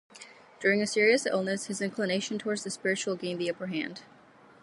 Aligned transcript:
During 0.59 0.81
a 0.81 0.87
serious 0.87 1.27
illness 1.27 1.67
his 1.67 1.79
inclination 1.79 2.39
towards 2.39 2.63
the 2.63 2.71
spiritual 2.71 3.15
gained 3.15 3.39
the 3.39 3.51
upper 3.51 3.67
hand. 3.67 4.01